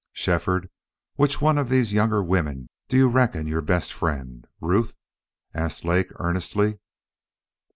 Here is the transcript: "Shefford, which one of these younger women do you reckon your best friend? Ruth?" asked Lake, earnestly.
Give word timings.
"Shefford, 0.13 0.71
which 1.13 1.41
one 1.41 1.59
of 1.59 1.69
these 1.69 1.93
younger 1.93 2.23
women 2.23 2.69
do 2.89 2.97
you 2.97 3.07
reckon 3.07 3.45
your 3.47 3.61
best 3.61 3.93
friend? 3.93 4.47
Ruth?" 4.59 4.95
asked 5.53 5.85
Lake, 5.85 6.11
earnestly. 6.15 6.79